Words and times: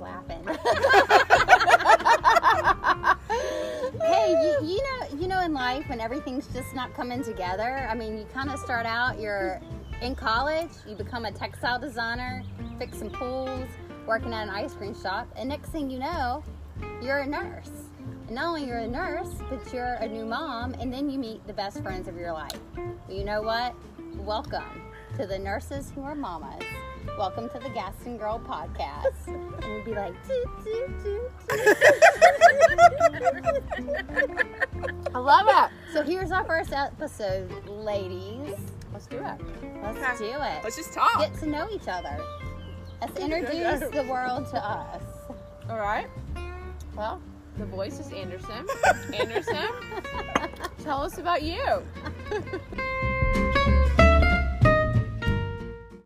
laughing. 0.00 0.44
hey, 4.00 4.30
you, 4.42 4.66
you, 4.66 4.82
know, 4.82 5.20
you 5.20 5.28
know, 5.28 5.40
in 5.42 5.52
life 5.52 5.88
when 5.88 6.00
everything's 6.00 6.46
just 6.48 6.74
not 6.74 6.94
coming 6.94 7.22
together. 7.22 7.86
I 7.90 7.94
mean, 7.94 8.18
you 8.18 8.24
kind 8.32 8.50
of 8.50 8.58
start 8.58 8.86
out. 8.86 9.20
You're 9.20 9.60
in 10.00 10.14
college. 10.14 10.70
You 10.86 10.94
become 10.94 11.24
a 11.24 11.32
textile 11.32 11.78
designer, 11.78 12.42
fixing 12.78 13.10
pools, 13.10 13.68
working 14.06 14.32
at 14.32 14.44
an 14.44 14.50
ice 14.50 14.74
cream 14.74 15.00
shop, 15.00 15.28
and 15.36 15.48
next 15.48 15.70
thing 15.70 15.90
you 15.90 15.98
know, 15.98 16.42
you're 17.02 17.20
a 17.20 17.26
nurse. 17.26 17.70
And 18.26 18.36
not 18.36 18.46
only 18.46 18.66
you're 18.66 18.78
a 18.78 18.88
nurse, 18.88 19.34
but 19.50 19.72
you're 19.72 19.94
a 19.94 20.08
new 20.08 20.24
mom, 20.24 20.74
and 20.74 20.92
then 20.92 21.10
you 21.10 21.18
meet 21.18 21.46
the 21.46 21.52
best 21.52 21.82
friends 21.82 22.08
of 22.08 22.16
your 22.16 22.32
life. 22.32 22.58
You 23.08 23.24
know 23.24 23.42
what? 23.42 23.74
Welcome 24.16 24.93
to 25.16 25.26
the 25.26 25.38
nurses 25.38 25.92
who 25.94 26.02
are 26.02 26.16
mamas. 26.16 26.60
Welcome 27.16 27.48
to 27.50 27.60
the 27.60 27.68
Gaston 27.68 28.16
Girl 28.18 28.40
podcast. 28.40 29.12
And 29.64 29.74
we'd 29.74 29.84
be 29.84 29.92
like, 29.92 30.12
toot, 30.26 30.44
toot, 30.64 31.04
toot, 31.04 31.30
toot. 31.48 31.76
I 35.14 35.18
love 35.18 35.46
it. 35.48 35.70
So 35.92 36.02
here's 36.02 36.32
our 36.32 36.44
first 36.44 36.72
episode, 36.72 37.48
ladies. 37.66 38.56
Let's 38.92 39.06
do 39.06 39.18
it. 39.18 39.40
Let's 39.82 40.18
do 40.18 40.24
it. 40.24 40.64
Let's 40.64 40.76
just 40.76 40.92
talk. 40.92 41.20
Get 41.20 41.34
to 41.38 41.46
know 41.46 41.68
each 41.70 41.86
other. 41.86 42.18
Let's 43.00 43.18
introduce 43.20 43.88
the 43.90 44.04
world 44.10 44.50
to 44.50 44.56
us. 44.56 45.02
All 45.70 45.78
right. 45.78 46.08
Well, 46.96 47.22
the 47.56 47.66
voice 47.66 48.00
is 48.00 48.12
Anderson. 48.12 48.66
Anderson, 49.14 49.68
tell 50.82 51.02
us 51.02 51.18
about 51.18 51.42
you. 51.42 51.84